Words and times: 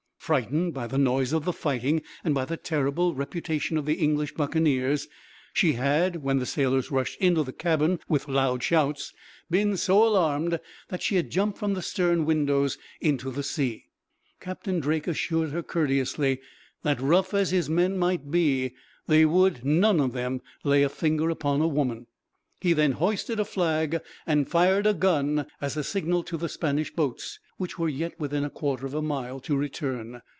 Frightened 0.23 0.75
by 0.75 0.85
the 0.85 0.99
noise 0.99 1.33
of 1.33 1.45
the 1.45 1.51
fighting, 1.51 2.03
and 2.23 2.33
by 2.35 2.45
the 2.45 2.55
terrible 2.55 3.15
reputation 3.15 3.75
of 3.75 3.87
the 3.87 3.95
English 3.95 4.35
buccaneers, 4.35 5.07
she 5.51 5.73
had, 5.73 6.17
when 6.17 6.37
the 6.37 6.45
sailors 6.45 6.91
rushed 6.91 7.19
into 7.19 7.41
the 7.43 7.51
cabin 7.51 7.99
with 8.07 8.27
loud 8.29 8.61
shouts, 8.61 9.13
been 9.49 9.75
so 9.75 10.05
alarmed 10.05 10.59
that 10.89 11.01
she 11.01 11.15
had 11.15 11.31
jumped 11.31 11.57
from 11.57 11.73
the 11.73 11.81
stern 11.81 12.23
windows 12.23 12.77
into 13.01 13.31
the 13.31 13.41
sea. 13.43 13.87
Captain 14.39 14.79
Drake 14.79 15.07
assured 15.07 15.49
her 15.49 15.63
courteously 15.63 16.39
that, 16.83 17.01
rough 17.01 17.33
as 17.33 17.49
his 17.49 17.67
men 17.67 17.97
might 17.97 18.29
be, 18.31 18.75
they 19.07 19.25
would, 19.25 19.65
none 19.65 19.99
of 19.99 20.13
them, 20.13 20.41
lay 20.63 20.83
a 20.83 20.87
finger 20.89 21.31
upon 21.31 21.61
a 21.61 21.67
woman. 21.67 22.05
He 22.61 22.73
then 22.73 22.91
hoisted 22.91 23.39
a 23.39 23.43
flag 23.43 24.01
and 24.27 24.47
fired 24.47 24.85
a 24.85 24.93
gun, 24.93 25.47
as 25.59 25.75
a 25.75 25.83
signal 25.83 26.21
to 26.25 26.37
the 26.37 26.47
Spanish 26.47 26.93
boats, 26.93 27.39
which 27.57 27.79
were 27.79 27.89
yet 27.89 28.19
within 28.19 28.43
a 28.43 28.51
quarter 28.51 28.85
of 28.85 28.93
a 28.93 29.01
mile, 29.01 29.39
to 29.39 29.55
return. 29.57 30.21